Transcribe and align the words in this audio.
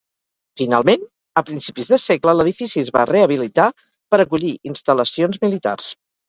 Finalment, 0.59 1.01
a 1.41 1.43
principis 1.49 1.91
de 1.93 1.99
segle, 2.03 2.33
l'edifici 2.39 2.79
es 2.85 2.89
va 2.97 3.03
rehabilitar 3.11 3.69
per 4.15 4.21
acollir 4.25 4.51
instal·lacions 4.71 5.41
militars. 5.47 5.93